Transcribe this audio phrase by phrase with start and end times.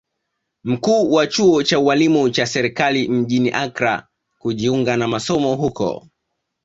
[0.63, 4.07] Mkuu wa chuo cha ualimu cha serikali mjini Accra
[4.39, 6.07] kujiunga na masomo huko